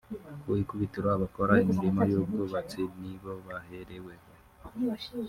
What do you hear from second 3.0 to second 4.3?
ni bo bahereweho